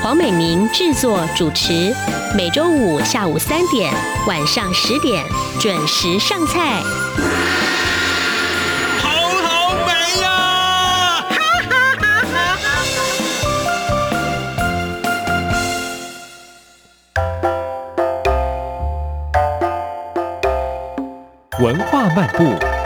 [0.00, 1.94] 黄美明制作主持，
[2.34, 3.92] 每周五下午三点、
[4.26, 5.22] 晚上十点
[5.60, 6.80] 准时上菜。
[9.02, 9.10] 好
[9.42, 9.92] 好美
[10.22, 10.28] 呀！
[11.28, 11.36] 哈
[11.68, 12.38] 哈哈哈
[21.60, 22.77] 文化漫步。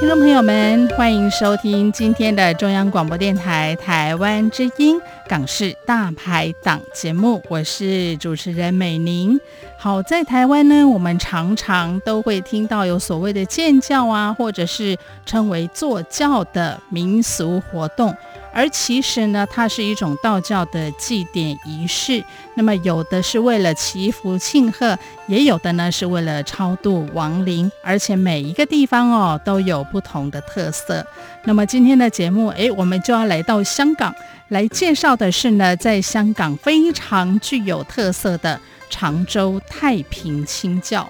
[0.00, 9.38] 听众朋友们，欢迎收听今天的中央广播电台台湾之音港式大排档节目，我是主持人美玲。
[9.76, 18.16] 好，在台湾呢，我们常常都会听到有所谓的建教啊，或者是称为坐教的民俗活动。
[18.52, 22.24] 而其实呢，它是一种道教的祭典仪式。
[22.54, 27.70] 那么有的是为了祈福庆贺，也有的呢是为了超度亡灵。
[27.82, 31.06] 而且每一个地方哦都有不同的特色。
[31.44, 34.14] 那么今天的节目，诶，我们就要来到香港，
[34.48, 41.08] 来介绍的是呢，在香港非常具有特色的常州太平清教。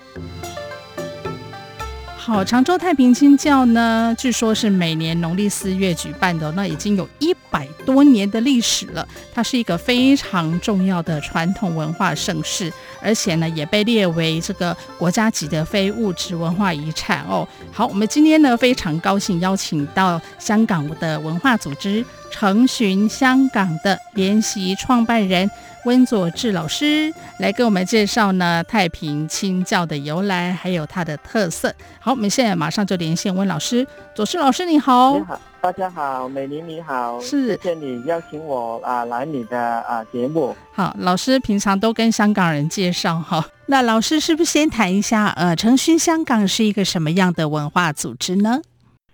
[2.31, 9.05] 好，常州太平清醮呢，据说是每年农历四月举办的，那已经有一百多年的历史了。
[9.35, 12.73] 它是一个非常重要的传统文化盛事，
[13.03, 17.47] 而且呢，也被列为这个国家级的非物质文化遗产哦。
[17.73, 25.51] 好，我们今天呢，非常高兴邀请到香港的文化组织承寻香港的联席创办人。
[25.87, 31.75] 温佐志老师来给我们介绍呢太平清教的由来，还有它的特色。
[31.99, 33.87] 好，我们现在马上就连线温老师。
[34.15, 40.55] 佐志老师你好，你好，大家好，美玲你好，是谢谢你邀请我啊来你的啊节目。
[40.75, 48.61] 好，老师平常都跟香港人介绍哈，那老师是不是先谈一下呃诚寻香港是一个什么样的文化组织呢？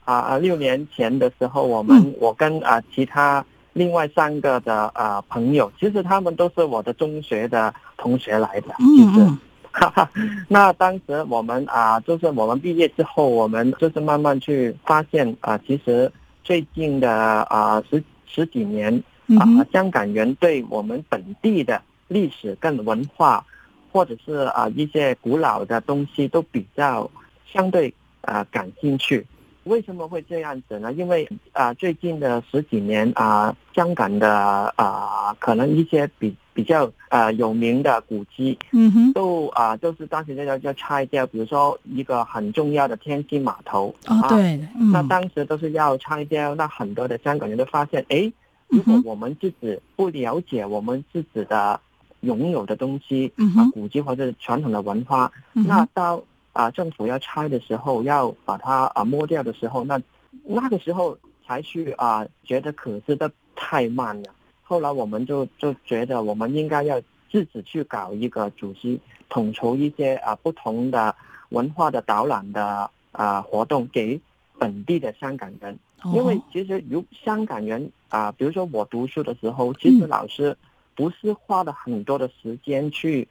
[0.07, 3.45] 啊，六年前的时候，我们、嗯、我跟啊其他。
[3.79, 9.27] 另外三个的啊、呃、朋友，其实他们都是我的中学的同学来的，就是，
[9.71, 10.11] 哈哈。
[10.49, 16.11] 那当时我们啊、呃，就是我们毕业之后，我们就是慢慢去发现啊、呃，其实
[16.43, 18.91] 最近的啊、呃、十十几年
[19.39, 23.45] 啊、呃，香港人对我们本地的历史跟文化，
[23.93, 27.11] 或者是啊、呃、一些古老的东西，都比较
[27.53, 29.27] 相对啊、呃、感兴趣。
[29.67, 30.93] 为什么会这样子呢？
[30.93, 41.27] 因为啊、呃，最近的十几年啊、呃，香港的啊、呃，可能一些比比较啊、呃、有名的古迹，嗯哼，都啊、呃、都是当时要要要拆掉。
[41.27, 46.55] 比如说一个很重要的天星码头，哦，对，嗯、那当时都是要拆掉。
[46.55, 48.33] 那很多的香港人都发现，哎，
[48.69, 51.81] 如果我们自己不了解我们自己的
[52.21, 56.23] 拥有的东西，嗯，啊，古迹或者传统的文化，嗯、那到。
[56.57, 60.01] 啊，政府要拆的时候，要把它啊摸掉的时候，那
[60.43, 64.31] 那个时候才去啊，觉得可是的太慢了。
[64.63, 66.99] 后来我们就就觉得，我们应该要
[67.31, 71.15] 自己去搞一个组织，统筹一些啊不同的
[71.51, 74.19] 文化的导览的啊活动给
[74.59, 75.79] 本地的香港人。
[76.15, 80.57] 因为其实如香港人啊，比如说我读书的时候，其实老师
[80.95, 83.29] 不是花了很多的时间去。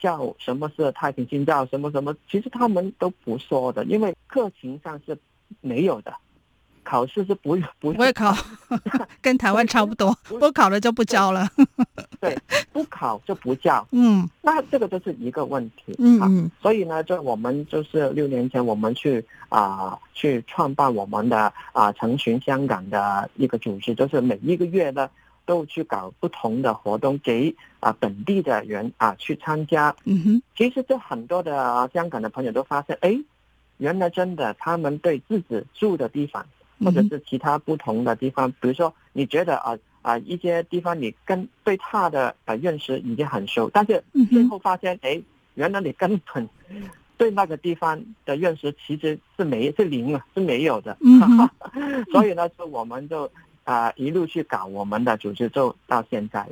[0.00, 1.64] 叫什么是太平清教？
[1.66, 2.16] 什么什么？
[2.30, 5.16] 其实他们都不说的，因为课程上是
[5.60, 6.12] 没有的，
[6.82, 8.34] 考试是不 不，不会考，
[9.20, 11.46] 跟台湾差不多， 不考了就不教了。
[12.20, 12.36] 对，
[12.72, 13.86] 不考就不教。
[13.92, 15.94] 嗯，那这个就是一个问题。
[15.98, 16.50] 嗯嗯。
[16.60, 21.38] 所以呢，就我们就是六年前我们去啊、呃、去创办我们的
[21.72, 25.08] 啊、呃、承寻香港的一个组织，就是每一个月呢。
[25.50, 29.92] 都去搞不同的活动，给啊本地的人啊去参加。
[30.04, 33.18] 嗯哼，其实这很多的香港的朋友都发现，哎，
[33.78, 36.46] 原来真的他们对自己住的地方，
[36.84, 45.20] 或者是其他不同的地方，比如说你觉得啊啊一些地方你跟对他的啊认识已经很熟，但是最后发现，哎，
[45.54, 46.48] 原来你根本
[47.16, 50.96] 对那个地方的认识其实是没是零啊，是没有的。
[51.00, 51.18] 嗯，
[52.12, 53.28] 所以呢，就我们就。
[53.64, 56.46] 啊，一路去搞我们的组织，就到现在。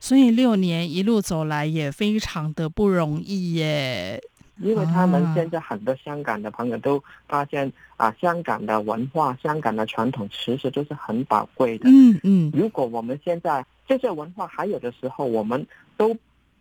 [0.00, 4.22] 所以六年一路走来也非常的不容易耶。
[4.58, 11.88] 因为他们现在很多香港的朋友都发现啊，香港的文化、香港的传统其实都是很宝贵的。
[11.88, 12.52] 嗯嗯。
[12.54, 16.16] 如果我们现在这些文化还有的时候我们都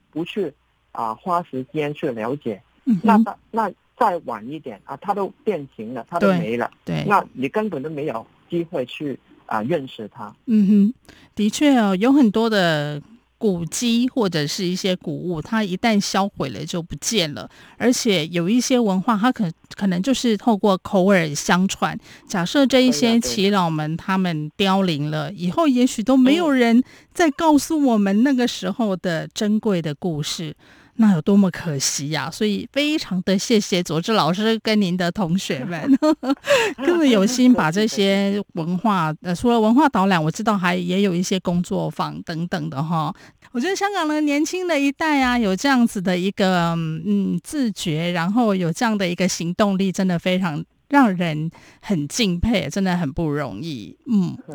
[0.09, 0.47] 不去
[0.91, 10.35] 啊、呃、花时间去了解，嗯、那那那再晚一点啊，它都变形了，它都没了，对，那你根本都没有机会去啊、呃、认识它。
[10.45, 10.93] 嗯哼，
[11.35, 13.01] 的确哦，有很多的。
[13.35, 17.49] 古迹或者是一些古物，它一旦销毁了就不见了。
[17.77, 21.99] 而且有一些文化，它可可能就是透过口耳相传。
[22.25, 26.81] 假设这一些耆老们他们凋零了以后，也许都没有人
[27.13, 30.55] 再告诉我们那个时候的珍贵的故事。
[30.95, 32.31] 那有多么可惜呀、啊！
[32.31, 35.91] 所以非常的谢谢佐治老师跟您的同学们，
[36.85, 43.13] 这么有心把这些文化，呃，除了文化导览，我知道还也有一些工作坊等等的哈。
[43.51, 51.49] 我觉得香港的年轻的一代啊，有这样子的一个嗯自觉，然后有这样的一个行动力，真的非常让人
[51.81, 53.97] 很敬佩，真的很不容易。
[54.07, 54.37] 嗯。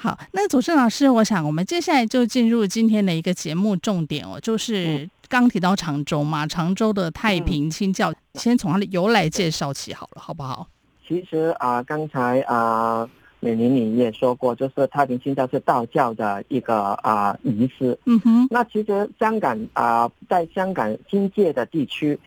[0.00, 10.66] 好，那佐治老师，我想我们接下来就进入今天的一个节目重点哦，就是刚提到常州嘛，常州的太平清教，先从它的由来介绍起好了，好不好？
[11.06, 13.08] 其实啊，刚才啊，
[13.40, 17.98] 美玲你也说过，就是太平清教是道教的一个啊仪式。
[18.06, 22.18] 嗯哼，那其实香港啊，在香港新界的地区。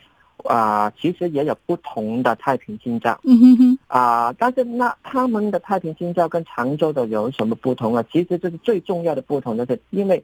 [0.46, 8.04] 啊、呃，其实也有不同的太平清教，嗯哼哼，啊、呃，但是那他们的太平清教跟常州的有什么不同啊？
[8.12, 10.24] 其实这是最重要的不同，就是因为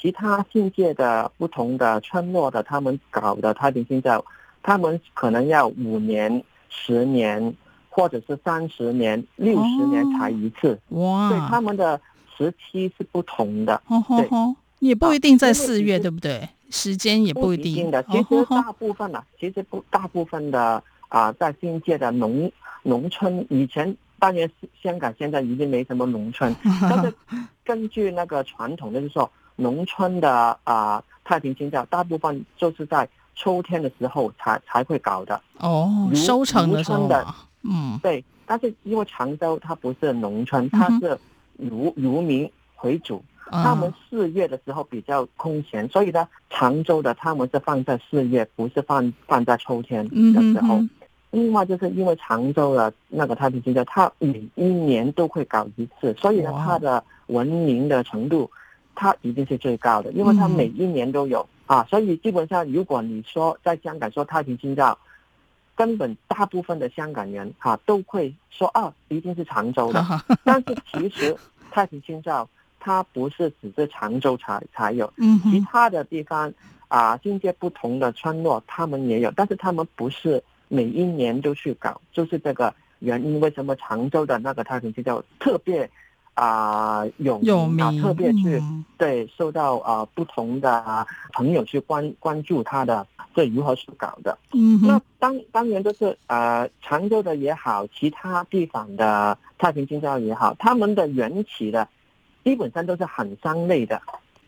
[0.00, 4.24] 其他境界的不同的村落的他们搞的太平清醮，
[4.62, 7.54] 他们可能要五年、十年，
[7.90, 12.00] 或者是三十年、六十年才一次，哇，所以他们的
[12.36, 16.48] 时期是不同的，哦吼吼，也不一定在四月，对不对？
[16.70, 18.02] 时间也不一定，不一定的。
[18.04, 22.50] 其实大部分呢、啊，其实不大部分的啊、呃，在新界的农
[22.84, 24.48] 农村，以前当然
[24.80, 26.54] 香港现在已经没什么农村，
[26.88, 27.12] 但是
[27.64, 29.28] 根据那个传统，就是说
[29.60, 30.30] 农村的
[30.64, 35.40] 啊、呃、太平清醮，大部分就是在秋天的时候才才会搞的。
[35.58, 37.08] 哦，收成的时候，
[37.62, 38.24] 嗯，对。
[38.46, 41.16] 但是因为常州它不是农村，它是
[41.58, 42.50] 渔渔民
[42.82, 43.22] 为主。
[43.52, 50.80] 他们四月的时候比较空闲，所以呢，常州的他们是放在四月，不是放放在秋天的时候。
[51.32, 58.48] 另外就是因为常州的那个太平清醮，它每一年都会搞一次，所以呢，它的文明的程度，
[59.00, 61.82] 它一定是最高的，因为它每一年都有啊。
[61.88, 64.98] 所以基本上，如果你说在香港说太平清照，
[65.74, 70.04] 根本大部分的香港人哈、啊、都会说啊，一定是常州的。
[70.44, 71.34] 但是其实
[71.70, 72.46] 太平清照。
[72.82, 75.12] 它不是只是常州才才有，
[75.50, 76.50] 其他的地方
[76.88, 83.38] 啊，境界不同的村落，他们也有，但是他们不是每一年都去搞，就是这个原因。
[83.38, 85.90] 为什么常州的那个太平清照特别
[86.40, 88.62] 啊有有名，啊、特别去
[88.96, 94.38] 对受到啊不同的朋友去关关注他的这如何去搞的？
[94.52, 101.86] 嗯，那当当然就是呃常州的也好，其他地方的太平清醮也好，他们的缘起的。
[102.42, 104.00] 基本上都是很相类的，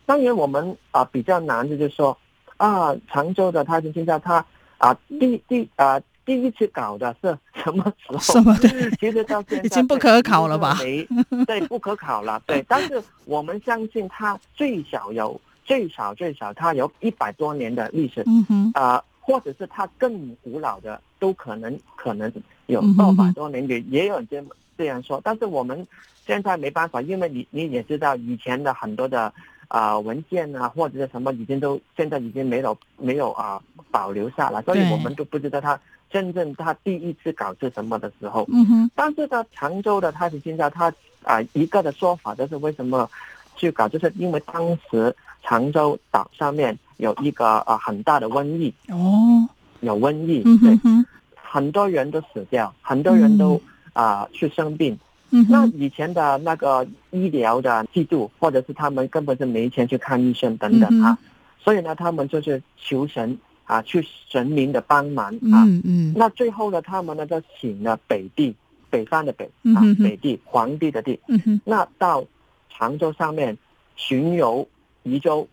[0.07, 2.17] 当然我们啊、呃、比较难的就是说
[2.57, 4.43] 啊常州的太平清醮，它
[4.79, 8.19] 啊第第啊第一次搞的是什么时候？
[8.19, 8.69] 什么的？
[9.01, 10.79] 其实到现在已经不可考了吧？
[10.81, 11.07] 没
[11.47, 12.43] 对，不可考了。
[12.47, 18.23] 对， 但是我们相信它最少有最少最少它有一百多年的历史。
[18.27, 18.71] 嗯哼。
[18.75, 22.33] 啊、呃，或者是它更古老的都可能可能
[22.67, 25.87] 有二百多年的，也有人这么这样说，但是我们。
[26.25, 29.23] 现在没办法，因为你你也知道，以前的很多的
[29.67, 35.77] 啊、呃、文件啊，或者是什么，已经都现在已经没有没有啊、呃、保留下来，所以我们都不知道他
[36.13, 38.47] 真正他第一次搞是什么的时候。
[38.53, 38.91] 嗯哼。
[38.95, 40.89] 但是呢，常州的太平清醮，他
[41.23, 43.11] 啊、呃、一个的说法就是为什么
[43.57, 48.73] 去搞，就是因为当时常州岛上面有一个啊、呃、很大的瘟疫。
[48.89, 49.49] 哦。
[49.81, 50.43] 有瘟疫。
[50.45, 51.07] 嗯哼。
[51.35, 53.61] 很多人都死掉，很多人都
[53.93, 54.99] 啊、呃、去生病。
[55.35, 61.19] 嗯、那以前的那个医疗的制度，或者是他们根本就没钱去看医生等等啊，嗯、
[61.59, 65.65] 所以呢，他们就是求神啊，去神明的帮忙啊。
[65.67, 66.15] 嗯嗯。
[66.17, 68.55] 那最后呢，他们呢就请了北帝，
[68.91, 71.19] 北方的北啊，嗯、北帝皇帝的帝。
[71.29, 71.61] 嗯哼。
[71.65, 72.25] 那到
[72.71, 73.57] 常州上面
[73.97, 74.69] 巡游
[75.03, 75.47] 宜州，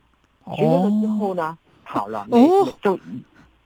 [0.56, 3.00] 巡游了之后呢，好了，哦，就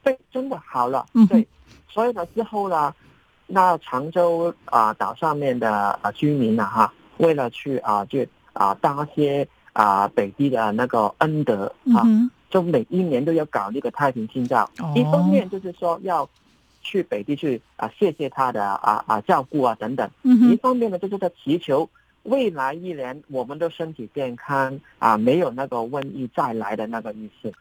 [0.03, 1.05] 对，真的好了。
[1.13, 1.25] 嗯。
[1.27, 1.47] 对，
[1.89, 2.93] 所以呢之后呢。
[3.45, 14.69] 那常州啊岛上面的啊居民呢哈，为了去啊就啊答谢啊北帝的那个恩德啊，嗯、就每一年都要搞那个太平清照。
[14.77, 16.29] 哦、一方面就是说要
[16.83, 20.07] 去北地去啊谢谢他的啊啊照顾啊等等。
[20.22, 21.89] 嗯、一方面呢就是在祈求
[22.22, 27.51] 未来一年我们的身体健康啊，没有那个瘟疫再来的那个意思。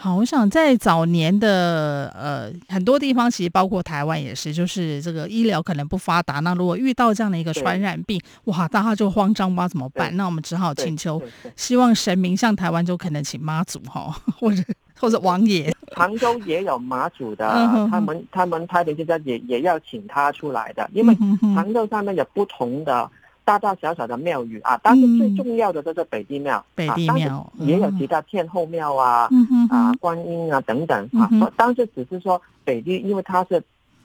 [0.00, 6.38] 好，我想在早年的呃很多地方，其实包括台湾也是，就是这个医疗可能不发达。
[6.38, 9.66] 那如果遇到这样的一个传染病，哇，大家就慌张吧？
[9.66, 10.16] 怎么办？
[10.16, 11.20] 那我们只好请求，
[11.56, 14.62] 希望神明像台湾就可能请妈祖哈，或者
[15.00, 15.74] 或者王爷。
[15.96, 17.48] 杭州也有妈祖的，
[17.90, 21.12] 他们他们太平清醮也也要请他出来的，因为
[21.56, 23.10] 杭州上面有不同的。
[23.48, 29.26] 大大小小的庙宇啊，但是最重要的就是北帝庙，北帝庙也有其他天后庙啊，
[29.70, 31.50] 啊观音啊等等啊。
[31.56, 33.62] 当时只是说北帝，因为他是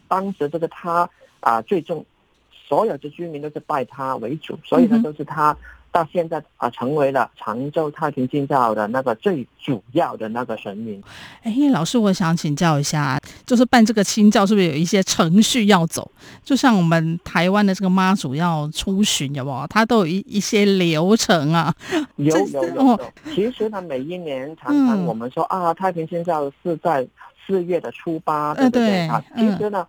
[0.07, 1.09] 当时这个他
[1.41, 2.05] 啊最重，
[2.49, 5.57] 所有的居民都是拜他为主，所以呢都是他。
[5.93, 11.01] 到现在啊，成为了常州太平清教的那个最主要的那个神明。
[11.43, 16.11] 哎，老师，我想请教一下，就是办这个清教是不是有一些程序要走？
[16.43, 19.67] 就像我们台湾的这个妈祖要出巡，有没有？
[19.67, 21.73] 它都有一一些流程啊。
[22.15, 22.99] 有有有，有。
[23.33, 27.07] 其实呢，每一年常常我们说、嗯、啊，太平清教是在
[27.45, 28.87] 四月的初八，对不对？
[28.87, 29.79] 对啊，其实呢。
[29.79, 29.87] 嗯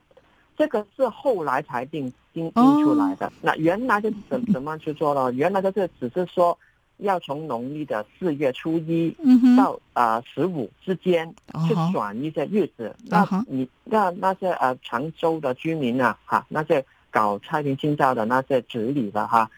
[0.57, 3.33] 这个是后来才定定定出来的。
[3.41, 5.33] 那原来就是怎怎么去做呢？
[5.33, 6.59] 原来就是只是说
[6.99, 9.17] 要从农历的四月初一
[9.57, 11.33] 到啊十五之间
[11.67, 12.95] 去选一些日子。
[13.07, 19.51] 那你那那些呃常州的居民啊，哈，那些搞太平清醮的那些子女的哈，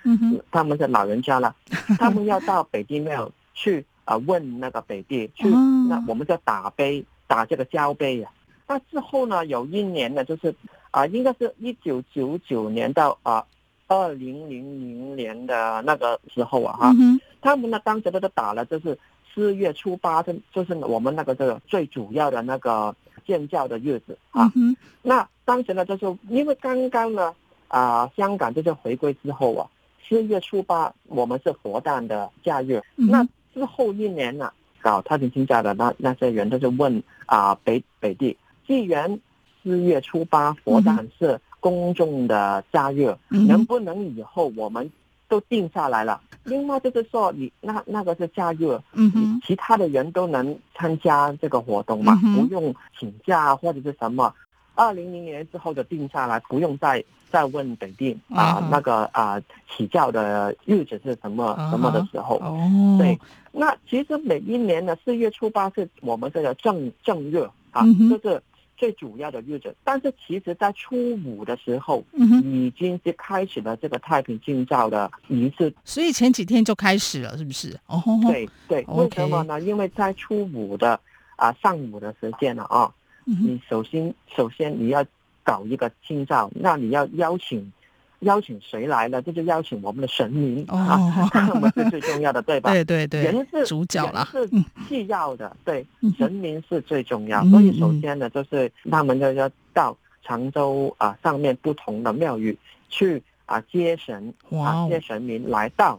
[0.51, 1.57] 他们是老人家了，
[1.99, 5.49] 他们要到北帝庙去啊问那个北帝去，
[5.89, 8.31] 那我们叫打碑，打这个交碑啊。
[8.69, 10.55] 那之后呢，有一年呢，就是。
[10.97, 13.45] 啊，应该是一九九九年到啊
[13.87, 18.99] 二零零零年的那个时候啊，哈、嗯，他们呢当时都是打了，就是
[19.35, 24.51] 四月初八，就就是我们那个这个最主要的那个建教的日子啊。
[24.57, 27.35] 嗯、那当时呢，就是因为刚刚呢
[27.69, 29.69] 啊香港就是回归之后啊，
[30.09, 32.83] 四月初八我们是佛诞的假日。
[32.97, 33.23] 嗯、那
[33.53, 34.51] 之后一年呢，
[34.81, 38.35] 搞太平清醮的那那些人他就问啊北北地，
[38.67, 39.21] 既然
[39.67, 44.89] 四月初八佛诞是公众的假日，嗯，能不能以后我们
[45.27, 46.21] 都定下来了？
[46.45, 54.33] 另外就是说，你那那个是假日，嗯，其他的人都能参加这个活动嘛，嗯，不用请假或者是什么。
[54.77, 62.37] 二零零年之后就定下来，不用再再问北定啊，那个啊起教的日子是什么，啊，什么的时候。
[62.37, 63.19] 哦，对，
[63.51, 67.39] 那其实每一年的四月初八是我们这个正正日
[67.73, 68.41] 啊，嗯，就是。
[68.77, 77.79] 最主要的日子，但是其实，在初五的时候，嗯，已经是开始了这个太平清照的仪式，所以前几天就开始了，是不是？
[77.87, 79.61] 哦，对对.为什么呢？
[79.61, 81.01] 因为在初五的
[81.37, 82.93] 啊上午的时间了啊，
[83.25, 85.05] 嗯，你首先首先你要
[85.43, 87.73] 搞一个清照，那你要邀请。
[88.21, 89.21] 邀请谁来了？
[89.21, 92.71] 这就邀请我们的神明、哦、啊，他们是最重要的，对吧？
[92.73, 94.49] 对对对，人是主角了，是
[94.89, 97.43] 次要的，对，神明是最重要。
[97.43, 102.57] 嗯、所以首先呢，就是他们就要到常州啊上面不同的庙宇
[102.89, 105.99] 去啊接神啊接神明来到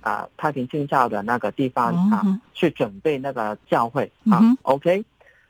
[0.00, 5.04] 啊太平清教的那个地方啊去准备那个教会啊、嗯、，OK。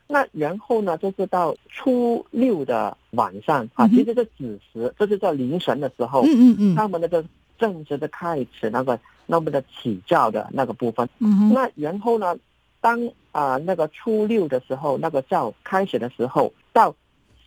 [0.07, 7.25] 那然后呢，就是到初六的晚上啊，其实是子时，这就是在凌晨的时候，嗯嗯嗯，他们那个
[7.57, 11.09] 正式的开始那个那么的起教的那个部分。
[11.19, 12.37] 嗯，那然后呢，
[12.81, 16.93] 当啊、呃、那个初六的时候，那个教开始的时候，到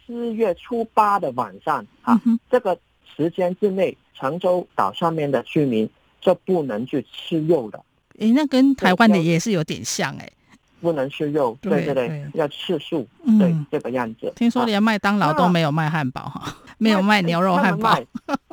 [0.05, 2.77] 四月初八的晚上啊，这个
[3.17, 5.89] 时间之内，常州岛上面的居民
[6.21, 7.85] 就不能去吃肉了。
[8.19, 10.33] 诶，那跟台湾的也是有点像诶。
[10.81, 14.33] 不能吃肉，对对对，要吃素，嗯，对这个样子。
[14.37, 16.23] 听说连麦当劳都没有卖汉堡。
[16.23, 17.99] 哈， 没有卖牛肉汉堡，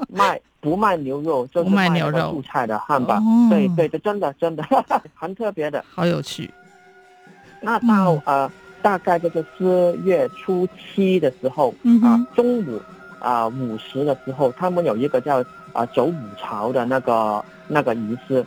[0.09, 2.31] 卖不卖牛肉， 就是卖牛肉。
[2.31, 3.21] 素菜的汉堡。
[3.49, 4.63] 对对对，真的真的
[5.13, 6.49] 很特别的，好有趣。
[7.61, 8.51] 那到呃
[8.81, 12.81] 大概就是四月初七的时候啊，中午
[13.19, 18.45] 啊午时的时候，他们有一个叫啊走午朝的那个那个仪式。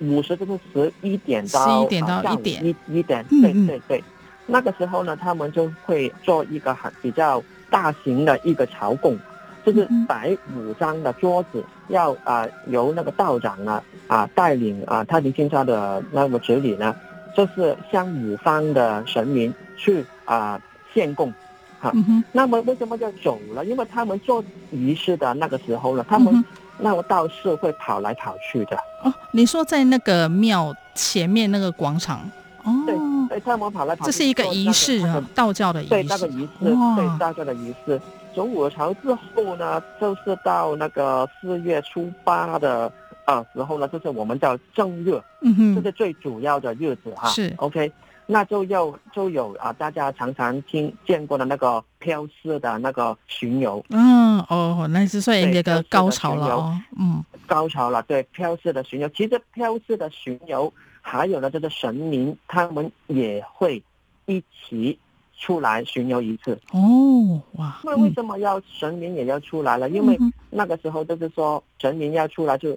[0.00, 2.64] 午时就是十一点到十一点到一点。
[2.64, 4.04] 一一点，对对对，
[4.46, 9.18] 那个时候呢，他们就会做一个很比较大型的一个朝贡，
[9.64, 16.96] 就是摆五张的桌子，要啊、呃、由那个道长呢啊、呃、带领啊太平清醮的那个子女呢，
[17.36, 20.60] 就是向五方的神明去啊
[20.92, 21.32] 献贡，
[21.80, 23.64] 哈、嗯，那么为什么就走了？
[23.64, 26.34] 因为他们做仪式的那个时候呢，他们。
[26.34, 26.44] 嗯
[26.82, 29.12] 那个道士会跑来跑去的哦。
[29.32, 32.20] 你说在那个庙前面那个广场
[32.64, 32.72] 哦？
[32.86, 32.96] 对，
[33.28, 34.10] 对，他们跑来跑去。
[34.10, 35.90] 这是一个仪式啊，那个、道教的仪式。
[35.90, 36.48] 对，那个仪式，
[36.96, 38.00] 对，道教的仪式。
[38.34, 42.90] 走午朝之后呢，就是到那个四月初八的
[43.30, 47.28] 啊时候呢，就是我们叫正月，嗯哼，这是最主要的日子哈。
[47.28, 47.92] 是 OK，
[48.26, 53.84] 那就要就有啊，大家常常听见过的那个飘色的那个巡游。
[53.90, 56.80] 嗯哦，那是算一个高潮了哦。
[56.98, 59.08] 嗯，高潮了，对，飘色的巡游。
[59.10, 63.82] 其实飘色的巡游，还有呢，就是神明他们也会
[64.26, 64.98] 一起。
[65.42, 67.80] 出来巡游一次哦，哇！
[67.82, 69.88] 那为什么要神明也要出来了？
[69.88, 70.18] 嗯、因为
[70.50, 72.76] 那个时候就是说神明要出来就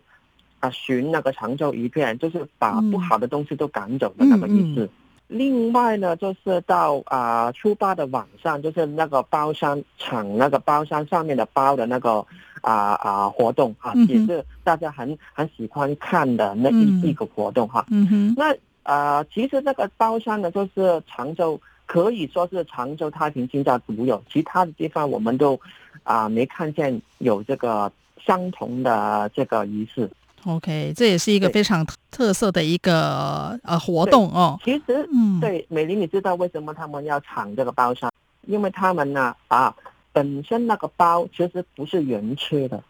[0.63, 4.86] 啊巡那个长洲一片，就是把不好的东西都赶走的那个意思。
[4.86, 4.89] 嗯嗯、
[5.27, 12.25] 另外呢，就是到啊初八的晚上，就是那个包山抢那个包山上面的包的那个
[12.62, 17.86] 啊啊活动啊，也是大家很很喜欢看的那一一个活动哈。
[17.91, 21.60] 嗯哼，那啊其实那个包山呢，就是常州。
[21.86, 25.60] 可以说是常州太平清醮独有，其他的地方我们都
[26.03, 27.91] 啊、呃、没看见有这个
[28.25, 30.10] 相同的这个仪式。
[30.46, 34.60] OK，这也是一个非常特色的一个呃活动哦。
[34.64, 38.12] 其实，嗯，对，美玲，你知道为什么他们要抢这个包山？
[38.48, 39.74] 因为他们呢啊，
[40.12, 42.84] 本身那个包其实不是人吃的，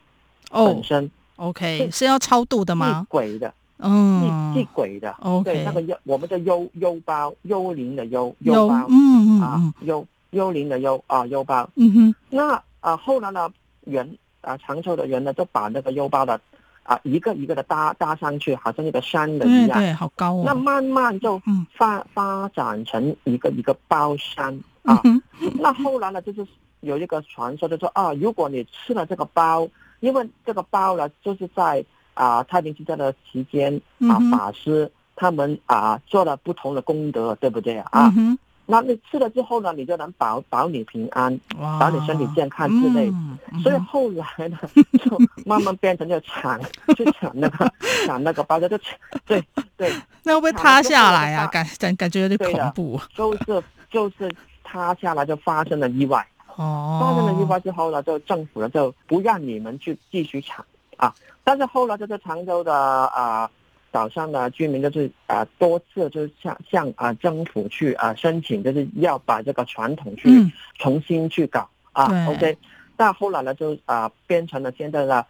[0.52, 3.06] 哦，本身 OK 是要超度的吗？
[3.10, 3.54] 鬼的。
[3.86, 16.40] 嗯，祭鬼的，okay, 对，那个幽，我们的幽幽包，幽灵的幽幽包，嗯嗯啊，幽幽灵的幽啊幽包，嗯哼，那啊后来呢，人啊长寿的人呢，就把那个幽包的
[16.84, 20.44] 啊一个一个的搭搭上去，好像一个山的一样，对，对，好高哦。
[20.46, 21.42] 那慢慢就
[21.75, 25.02] 发、嗯、发展成一个一个包山啊。
[25.04, 25.22] 嗯、
[25.60, 26.46] 那后来呢，就是
[26.82, 29.68] 有一个传说，就说啊，如果你吃了这个包，
[30.00, 31.84] 因为这个包呢，就是在。
[32.16, 38.13] 啊，太平清醮的期间啊，法师他们啊做了不同的功德，对不对啊？
[38.65, 41.38] 那你吃了之后呢，你就能保保你平安，
[41.79, 43.10] 保你身体健康之类。
[43.10, 44.58] 嗯、所以后来呢，
[45.03, 46.60] 就慢慢变成就抢，
[46.96, 47.72] 就抢那个
[48.05, 49.43] 抢那个包，就抢，对
[49.75, 49.91] 对。
[50.24, 51.46] 那会不会塌下来啊？
[51.48, 53.01] 感感感觉有点恐怖。
[53.13, 56.26] 就是就是塌下来就发生了意外。
[56.56, 56.99] 哦。
[57.02, 61.13] 发生了意外之后呢，就政府呢就不让你们去继续抢啊。
[61.43, 63.52] 但是后来就是常州的啊
[63.93, 72.29] 岛上的居民就是啊多次就是向向啊政府去啊申请，就是要把这个传统去重新去搞、嗯、啊。
[72.32, 72.58] OK，
[72.97, 75.23] 但后来呢就啊变成了现在的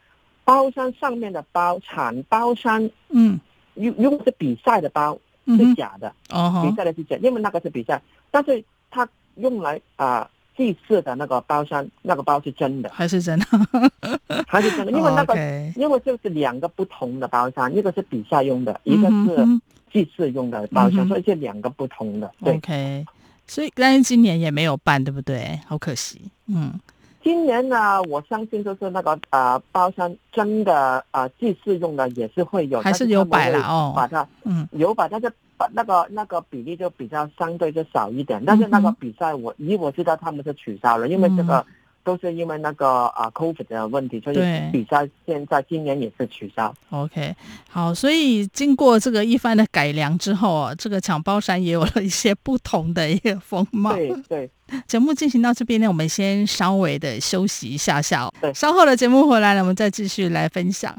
[0.46, 3.38] 包山上面的包产包山，嗯，
[3.74, 10.30] 如如果是比赛的包是假的，比赛的是假，因为那个是比赛，但是它用来啊。
[10.56, 13.46] 祭祀的那个包山，那个包是真的，还是真的？
[14.48, 14.92] 还是真的？
[14.92, 15.36] 因为那个，
[15.76, 19.46] 因为就是两个不同的包山，一个是比赛用的，一个是
[19.92, 22.32] 祭祀用的包山，嗯、所以这两个不同的。
[22.44, 23.06] 对，OK。
[23.46, 25.60] 所以但是今年也没有办，对不对？
[25.68, 26.22] 好可惜。
[26.48, 26.80] 嗯，
[27.24, 30.74] 今年呢，我相信就是那个啊、呃、包山真的
[31.12, 33.94] 啊、呃、祭祀用的也是会有，还是有摆了哦。
[33.96, 35.22] 把它嗯有摆，但
[35.68, 35.74] 是。
[35.74, 41.66] 那个那个比例就比较相对就少一点，但是那个比赛我以我知道他们是取消了，因为这个
[42.04, 44.36] 都是因为那个啊 COVID 的问题，所以
[44.72, 46.74] 比赛现在今年也是取消。
[46.90, 47.34] OK，
[47.70, 53.94] 好，所以经过这个一番的改良之后啊，这个抢包山也有了一些不同的一个风貌。
[53.96, 54.50] 对对，
[54.86, 60.94] 节目进行到这边呢，我们先稍微的休息一下下，对，稍后的节目回来了，我们再继续来分享。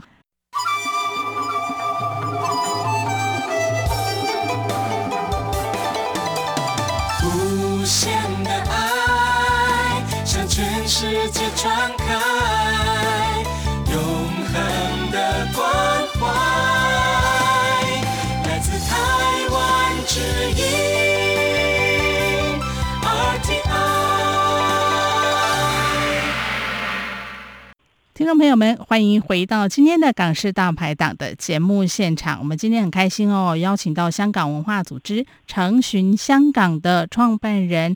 [28.25, 32.39] 听众朋友们，欢迎回到今天的港式大排档的节目现场。
[32.39, 37.95] 我们今天很开心哦，邀请到香港文化组织承寻香港的创办人。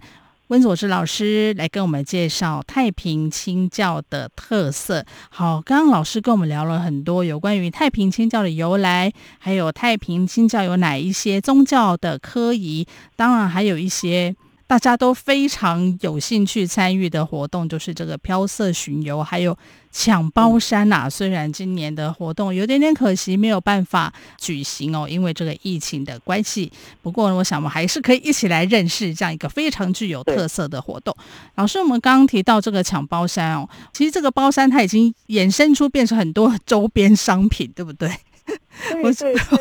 [0.49, 5.03] 温佐知老师来跟我们介绍太平清教的特色。
[5.31, 12.87] 好，刚刚老师跟我们聊了很多有关于太平清教的由来，还有太平清教有哪一些宗教的科仪，
[13.17, 14.37] 当然还有一些
[14.67, 19.57] 大家都非常有兴趣参与的活动，就是这个飘色巡游，还有。
[19.91, 26.71] 抢包山呐、啊，虽然今年的活动有点点可惜，没有办法举行哦，因为这个疫情的关系。
[27.03, 31.15] 不过呢，我想我们还是可以一起来认识这样一个非常具有特色的活动。
[31.57, 38.11] 老师，我们刚刚提到这个抢包山哦，其实这个包山它已经衍生出变成很多周边商品，对不对？
[39.03, 39.13] 我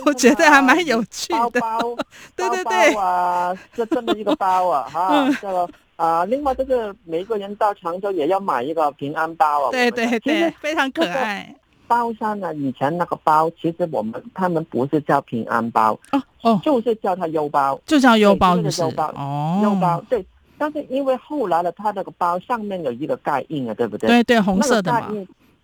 [0.06, 1.38] 我觉得还蛮有趣的。
[1.38, 1.80] 包包，
[2.38, 5.30] 对对对啊，这这么一个包啊，哈、
[5.98, 9.72] 啊，另外就是每个人到常州也要买一个平安包啊。
[9.72, 11.54] 对对对，非常可爱。
[11.88, 20.26] 包上呢，以前那个包，其实我们他们不是叫平安包哦哦，就是叫它邮包，就叫邮包，就是优包哦，邮包对。
[20.58, 24.10] 但是因为后来的它那个包上面有一个盖印啊，对不对？
[24.10, 25.12] 对对，红色的嘛。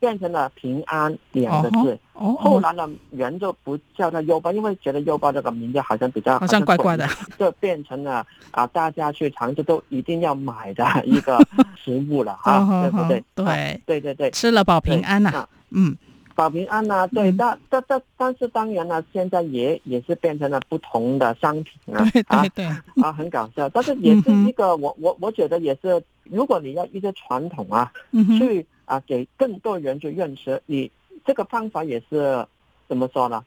[0.03, 7.07] 变成了平安两个字，后来呢，人就不叫它优包，因为觉得优包这个名字好像比较好像怪怪的，
[7.39, 11.39] 就变成了啊，大家去常州都一定要买的一个
[11.81, 13.23] 食物了哈， 对不对？
[13.33, 14.01] 对、啊、对。
[14.01, 15.95] 对对，吃了保平安呐、啊，嗯，
[16.35, 22.65] 保平安呐、啊，对，嗯、但但但但是当然了，现在也也是变成了不同的商品啊，对对对，
[23.03, 28.65] 啊，很搞笑，但是也是一个、嗯、我我我觉得也是，如果你要一些传统啊，嗯、去。
[28.85, 30.91] 啊，给更多人去认识你，
[31.25, 32.45] 这个方法也是
[32.85, 33.41] 怎么说呢？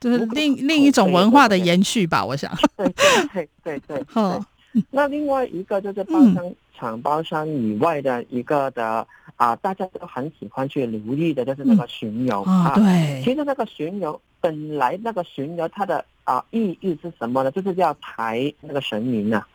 [0.00, 2.50] 就是另另一种文化的延续吧，我想。
[2.74, 3.04] 对对
[3.34, 4.04] 对对 对。
[4.08, 4.42] 好，
[4.90, 9.06] 那另外一个就是包商厂包商以外的一个的
[9.42, 12.72] 啊，大家都很喜欢去留意的，就是那个巡游啊。
[12.74, 13.22] 对。
[13.24, 17.50] 其实那个巡游本来那个巡游它的啊意义是什么呢？
[17.50, 19.46] 就是要抬那个神明啊，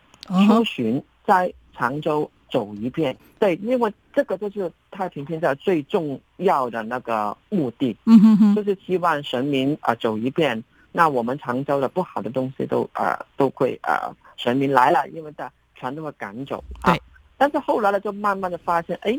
[0.47, 2.29] 出巡在常州。
[2.49, 16.93] 走一遍，对，因为这个就是太平天下最重要的那个目的，嗯哼哼，就是希望神明啊、呃、走一遍，那我们常州的不好的东西都啊、呃、都会啊、呃、神明来了，因为他全都会赶走啊。
[16.93, 17.01] 对，
[17.37, 19.11] 但是后来呢，就慢慢的发现，哎，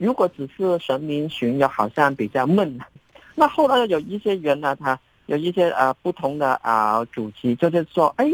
[0.00, 2.78] 如果只是神明巡游，好像比较闷。
[3.34, 8.26] 那后来有一些人呢，他有一些啊、呃、不同的啊、呃、主题，就是说，哎，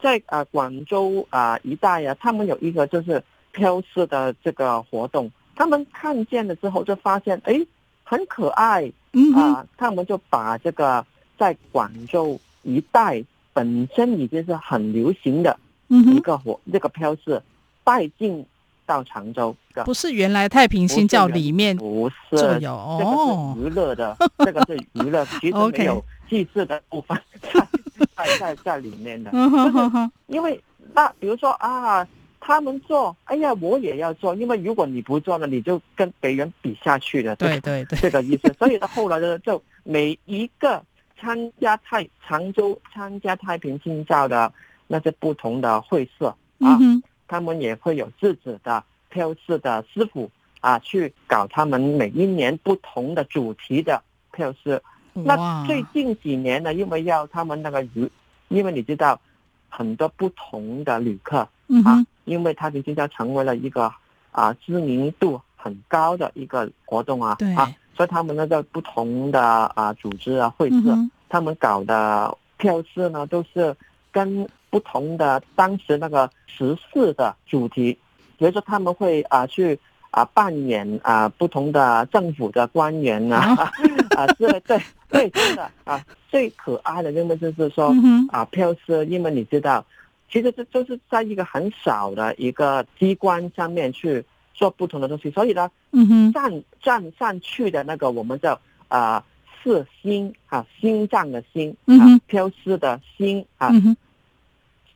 [0.00, 3.22] 在啊、呃、广州啊、呃、一带啊，他们有一个就是。
[3.52, 7.66] 飘色的这个活动，他们看见了之后就发现，哎，
[8.04, 11.06] 很可爱，嗯啊，他们就把这个
[11.38, 13.24] 在广州一带
[13.54, 17.42] 本身已经是很流行的一个活，这个飘色
[17.82, 18.44] 带进
[18.86, 19.54] 到常州。
[19.84, 27.20] 不是原来太平新教里面不是就有哦，这个是娱乐的， 这个是娱乐， 其实没有祭祀的部分
[27.52, 27.66] 在
[28.16, 29.38] 在在在里面的，就
[29.80, 30.58] 是因为
[30.94, 32.06] 那比如说啊。
[32.38, 37.34] 他们做，哎呀，我也要做，因为如果你不做呢，你就跟别人比下去了。
[37.34, 38.54] 对对对， 这个意思。
[38.56, 40.80] 所以呢，后来呢，就每一个
[41.18, 44.52] 参加太常州参加太平新教的
[44.86, 46.28] 那些不同的会社
[46.60, 54.82] 啊，嗯、他们也会有自己的飘色的师傅啊，去搞他们每一年不同的主题的飘色。
[55.12, 58.10] 那最近几年呢，因为要他们那个旅，
[58.48, 59.20] 因为你知道
[59.68, 61.48] 很多不同的旅客啊。
[61.68, 63.88] 嗯因为太平清醮成为了一个
[64.32, 73.76] 啊知名度很高的一个活动啊，啊，所以他们那个不同的啊组织啊会社，嗯、他们搞的飘色呢都是
[74.10, 77.98] 跟不同的当时那个时事的主题，
[78.38, 79.78] 比如说他们会啊去
[80.10, 83.56] 啊扮演啊不同的政府的官员啊
[84.16, 89.84] 啊 是对对真的啊最可爱的因为就是说、嗯、啊飘色，因为你知道。
[90.28, 99.24] 其实这就是在一个很小的一个机关上面去做不同的东西，所以呢，嗯哼，站站上去的那个我们叫啊，
[99.62, 103.70] 是心啊，心脏的心啊，飘丝的心啊。
[103.72, 103.96] 嗯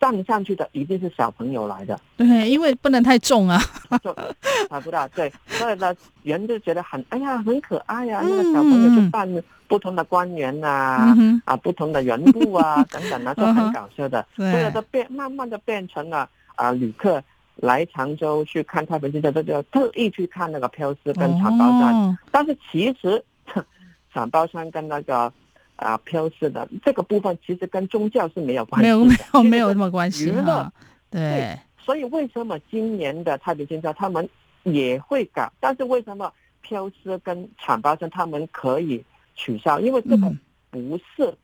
[0.01, 3.61] 站上去的一定是小朋友来的，对，因为不能太重啊，
[4.03, 4.11] 就
[4.71, 9.29] 啊不到对， 所以呢，人就觉得很哎呀很可爱呀、啊，那个小朋友就扮
[9.69, 17.23] 不同的官员啊，嗯、啊不同的人物啊 等等啊，就很搞笑的，所以都变慢慢的变成了啊旅客
[17.57, 23.23] 来常州去看太平清醮，都就特意去看那个飘丝跟长包山，哦、但是其实
[24.15, 25.31] 长包山跟那个。
[25.81, 30.71] 啊，飘逝的这个部分其实跟宗教是没有关系，没有没有没有什么关系娱乐
[31.11, 34.29] 对，对，所以为什么今年的太平清醮他们
[34.63, 35.51] 也会搞？
[35.59, 39.81] 但是为什么飘失跟阐发生他们可以取消？
[39.81, 40.33] 因为这个
[40.71, 41.35] 不是。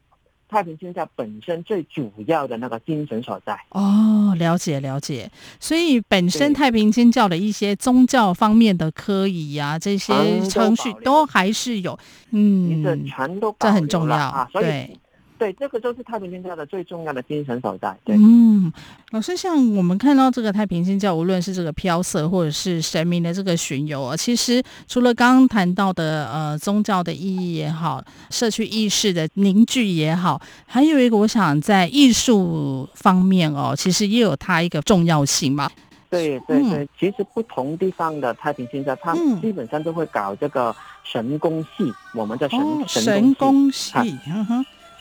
[0.48, 3.58] 太平清醮本身最主要的那个精神所在。
[3.70, 10.14] 哦，了解了解，所以本身太平清教的一些宗教方面的科仪啊，这些
[10.48, 11.98] 程序都还是有，
[12.30, 14.98] 嗯，这全都这很重要啊，所以
[15.38, 15.46] 对。
[15.46, 17.96] 对，这个就是太平清教的最重要的精神所在。
[18.04, 18.72] 对，嗯，
[19.12, 35.70] 老师，像我们看到这个太平清教，无论是这个飘色，或者是神明的这个巡游啊，其实除了刚刚谈到的呃宗教的意义也好，社区意识的凝聚也好，还有一个我想在艺术方面哦，其实也有它一个重要性嘛。
[36.10, 43.92] 对对对，嗯、其实不同地方的太平清教，它基本上都会搞这个神功戏，嗯、我们叫神、哦、神功戏。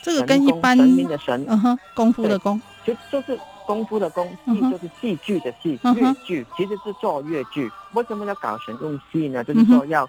[0.06, 7.68] 这个跟一般神明的神，嗯哼，功夫的功，就就是功夫的功，戏就是戏剧的戏，粤剧其实是做粤剧。
[7.94, 9.42] 为什么要搞神功戏呢？
[9.42, 10.08] 就是说要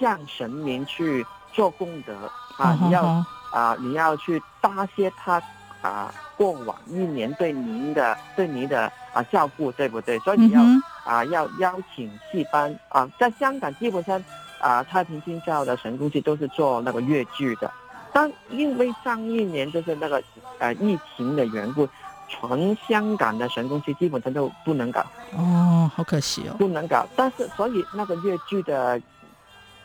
[0.00, 2.14] 向神明去做功德
[2.56, 3.04] 啊，你要
[3.52, 5.42] 啊，你要去答谢他
[5.82, 10.18] 啊，过往一年对您的对您的啊照顾，对不对？
[10.20, 10.62] 所以你要
[11.04, 14.18] 啊要邀请戏班啊，在香港基本上
[14.58, 17.70] 啊太平清教的神功戏都是做那个粤剧的，
[18.14, 20.22] 但因为上一年就是那个
[20.58, 21.86] 呃疫情的缘故。
[22.26, 25.04] 全香港的神功戏基本上都不能搞
[25.36, 27.06] 哦，好可惜哦，不能搞。
[27.14, 29.00] 但是所以那个粤剧的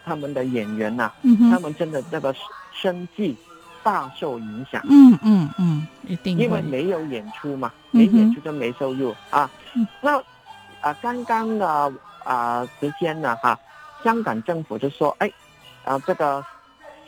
[0.06, 2.34] 他们的演员呐、啊嗯，他们真的那个
[2.74, 3.38] 生计
[3.84, 4.82] 大受影响。
[4.90, 9.52] 嗯嗯嗯，一定因为没有演出嘛，没演出就没收入、嗯、啊。
[10.00, 10.18] 那
[10.80, 13.60] 啊，刚刚的啊时间呢，哈，
[14.02, 15.30] 香港政府就说，哎，
[15.84, 16.44] 啊这个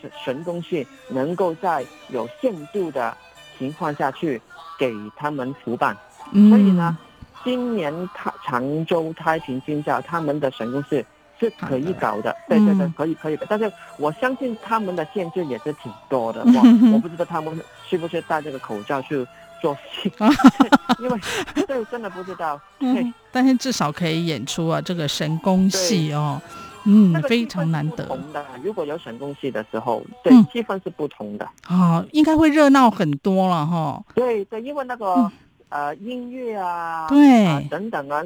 [0.01, 3.15] 神神功戏能够在有限度的
[3.57, 4.41] 情况下去。
[4.79, 5.95] 给他们复办，
[6.33, 6.97] 所以呢，
[7.43, 11.05] 今年他常州太平军校他们的神功戏
[11.39, 13.45] 是可以搞的，对对对，可以可以的。
[13.47, 19.23] 但是我相信他们的限制也是挺多的， 我我不知道他们是不是戴这个口罩去
[19.61, 20.11] 做戏，
[20.97, 21.19] 因为
[21.67, 22.59] 这真的不知道。
[22.79, 26.41] 对，但是至少可以演出啊，这个神功戏哦。
[26.85, 28.05] 嗯，非常难得。
[28.05, 31.47] 不同的，如果有选中戏的时候，对，气氛是不同的。
[31.67, 34.03] 啊，应该会热闹很多了哈。
[34.15, 35.31] 对对，因为那个
[35.69, 38.21] 呃音乐啊，对等等啊，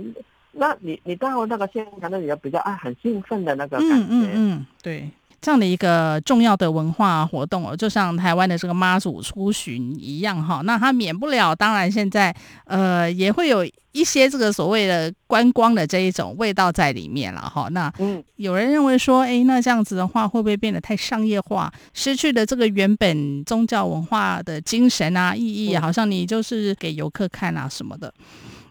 [0.52, 4.06] 那你你到那个现场那里要比较啊很兴奋的那个感觉。
[4.10, 5.10] 嗯嗯，对，
[5.46, 13.64] 这样的一个重要的文化活动哦，就像台湾的这个妈祖出巡一样哈，那它免不了，当然现在呃也会有。
[13.96, 17.90] 一些这个所谓的观光的这一种味道在里面了哈，那
[18.36, 28.14] 有人认为说，哎，那这样子的话会不会变得太商业化，失去了这个原本宗教文化的精神啊、意义啊，好像你就是给游客看啊什么的。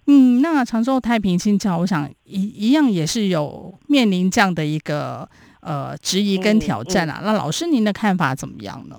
[0.09, 5.27] 嗯，那长洲太平清醮，我想一一样也是有面临这样的一个
[5.65, 7.21] 呃质疑跟挑战啊。
[7.25, 8.97] 那老师您的看法怎么样呢？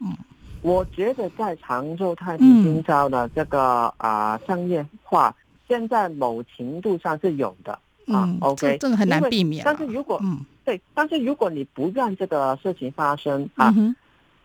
[0.00, 0.16] 嗯，
[0.62, 5.34] 我觉得在常州太平清醮的这个啊、呃、商业化。
[5.66, 7.72] 现在某程度上是有的
[8.06, 9.64] 啊，OK，这个很难避免。
[9.64, 13.96] 但是如果嗯对，但是如果你不让这个事情发生啊，嗯、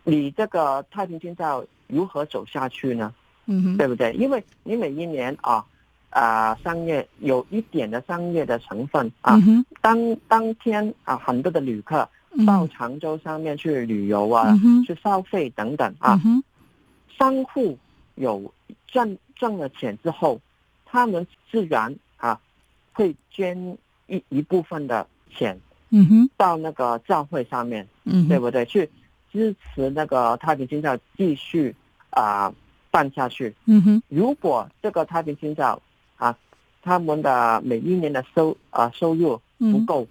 [0.04, 3.12] 你这个太平清醮如何走下去呢？
[3.44, 4.14] 嗯哼，对不对？
[4.14, 5.62] 因为你每一年啊
[6.10, 12.08] 啊商业有一点的商业的成分啊，嗯、当当天啊很多的旅客
[12.46, 16.42] 到常州上面去旅游啊，嗯、去消费等等啊，嗯、
[17.18, 17.78] 商户
[18.16, 18.52] 有
[18.86, 20.40] 赚赚了钱之后。
[20.92, 22.40] 他们自然啊
[22.92, 25.56] 会捐一一部分的钱，
[25.90, 28.64] 嗯哼，到那个教会上面，嗯，对不对？
[28.66, 28.90] 去
[29.30, 31.76] 支持那个太平清醮继续
[32.10, 32.52] 啊
[32.90, 34.02] 办下去，嗯哼。
[34.08, 35.80] 如果这个太平清醮
[36.20, 36.36] 啊，
[36.82, 40.08] 他们的每一年的收啊收入不够，嗯，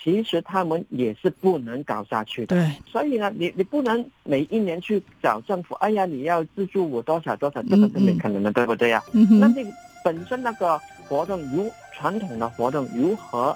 [0.00, 2.54] 其实他们也是不能搞下去的。
[2.54, 9.02] 对，所以呢，你你不能每一年去找政府，哎呀，你要资助我多少多少，这个是没可能的，对不对呀？
[9.12, 9.70] 嗯，那这个。
[10.02, 13.54] 本身那个活动如传统的活动如何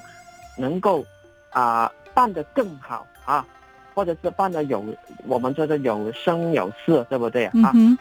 [0.58, 1.02] 能够
[1.48, 3.46] 啊、呃、办得更好啊，
[3.94, 4.84] 或者是办得有
[5.26, 7.72] 我们说的有声有色，对不对啊？
[7.74, 7.96] 嗯、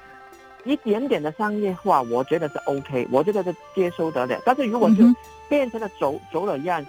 [0.64, 4.40] 一点点的商业化，我觉得是 OK，我觉得是接受得了。
[4.46, 5.04] 但是如果就
[5.50, 6.86] 变成了走走了样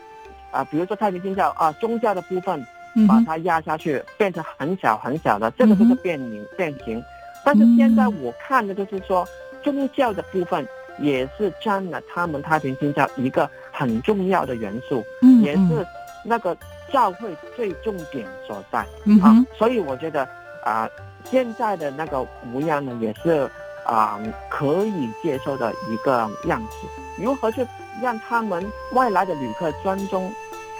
[0.50, 2.66] 啊，比如说太平清醮啊，宗教的部分
[3.08, 7.02] 把它压下去，变成很小很小的，这个就是变形变形。
[7.44, 9.26] 但是现在我看的就是说
[9.62, 10.66] 宗教的部分。
[11.00, 15.84] 也是占了他们太平清醮一个很重要的元素，嗯，也是
[16.24, 16.56] 那个
[16.92, 20.22] 教会最重点所在，嗯啊，所以我觉得
[20.64, 20.88] 啊，
[21.24, 23.50] 现在的那个模样呢，也是
[23.84, 24.18] 啊
[24.48, 26.86] 可以接受的一个样子。
[27.22, 27.66] 如何去
[28.02, 30.32] 让他们外来的旅客尊重？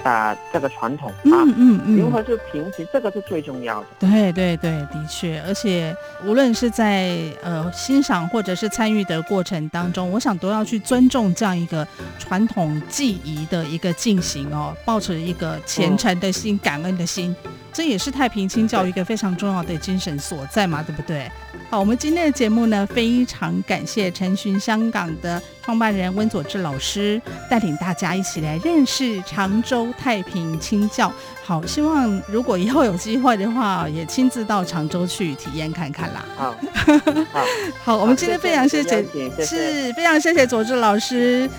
[0.03, 3.87] 啊，这个传统啊，嗯嗯嗯，如何去平息，这个是最重要的。
[4.01, 11.87] 对对对，的确，而且无论是在呃欣赏或者是参与的过程当中，我想都要去尊重这样一个
[12.19, 17.35] 传统技艺的一个进行哦，抱持一个虔诚的心、嗯、感恩的心，
[17.75, 21.29] 这也是太平清教一个非常重要的精神所在嘛，对不对？
[21.69, 31.13] 好，我们今天的节目呢，非常感谢陈寻香港的创办人温佐志老师带领大家一起来认识常州太平清教。
[31.43, 36.25] 好，希望如果以后有机会的话，也亲自到常州去体验看看啦。
[36.37, 36.55] 好，
[37.35, 37.45] 好，
[37.85, 39.05] 好，我们今天非常谢谢，
[39.45, 41.51] 是非常谢谢佐志老师